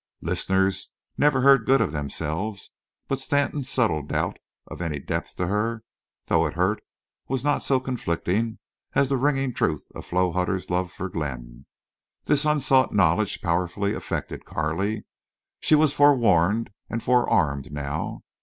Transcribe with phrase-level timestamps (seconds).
[0.23, 2.71] Listeners never heard good of themselves.
[3.07, 5.83] But Stanton's subtle doubt of any depth to her,
[6.25, 6.81] though it hurt,
[7.27, 8.57] was not so conflicting
[8.95, 11.67] as the ringing truth of Flo Hutter's love for Glenn.
[12.25, 15.05] This unsought knowledge powerfully affected Carley.
[15.59, 18.23] She was forewarned and forearmed now.